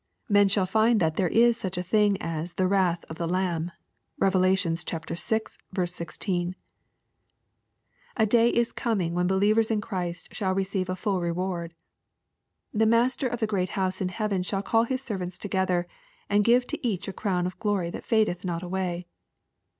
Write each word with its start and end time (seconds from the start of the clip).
Men 0.27 0.47
shall 0.49 0.65
find 0.65 0.99
that 0.99 1.15
there 1.15 1.27
is 1.29 1.57
such 1.57 1.77
a 1.77 1.83
thing 1.83 2.19
as" 2.19 2.53
the 2.55 2.65
wrath 2.67 3.05
of 3.07 3.17
the 3.19 3.27
Lamb." 3.27 3.69
(Rev. 4.17 4.33
vi. 4.33 4.55
16.) 4.55 6.55
A 8.17 8.25
day 8.25 8.49
is 8.49 8.71
coming 8.71 9.13
wheni 9.13 9.27
believers 9.27 9.69
in 9.69 9.79
Christ 9.79 10.33
shall 10.33 10.55
receive 10.55 10.89
a 10.89 10.95
full 10.95 11.21
reward. 11.21 11.75
The 12.73 12.87
Master 12.87 13.27
of 13.27 13.41
the 13.41 13.45
great 13.45 13.69
house 13.77 14.01
in 14.01 14.09
heaven 14.09 14.41
shall 14.41 14.63
call 14.63 14.85
His 14.85 15.03
servants 15.03 15.37
together, 15.37 15.87
and 16.27 16.43
give 16.43 16.65
to 16.65 16.83
each 16.87 17.07
a 17.07 17.13
crown 17.13 17.45
of 17.45 17.59
glory 17.59 17.91
that 17.91 18.03
fadeth 18.03 18.43
not 18.43 18.63
away. 18.63 19.05